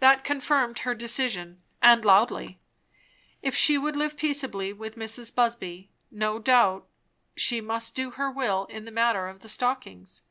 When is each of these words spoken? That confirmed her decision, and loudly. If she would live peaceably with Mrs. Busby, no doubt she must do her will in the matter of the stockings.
That 0.00 0.24
confirmed 0.24 0.80
her 0.80 0.92
decision, 0.92 1.62
and 1.80 2.04
loudly. 2.04 2.58
If 3.42 3.54
she 3.54 3.78
would 3.78 3.94
live 3.94 4.16
peaceably 4.16 4.72
with 4.72 4.96
Mrs. 4.96 5.32
Busby, 5.32 5.88
no 6.10 6.40
doubt 6.40 6.88
she 7.36 7.60
must 7.60 7.94
do 7.94 8.10
her 8.10 8.28
will 8.28 8.64
in 8.66 8.86
the 8.86 8.90
matter 8.90 9.28
of 9.28 9.38
the 9.38 9.48
stockings. 9.48 10.22